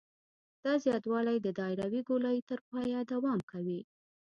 [0.63, 3.79] دا زیاتوالی د دایروي ګولایي تر پایه دوام کوي